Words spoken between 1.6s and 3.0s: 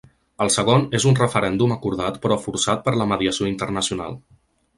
acordat però forçat per